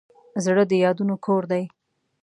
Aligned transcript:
زړه 0.43 0.63
د 0.69 0.73
یادونو 0.83 1.15
کور 1.25 1.43
دی. 1.51 1.63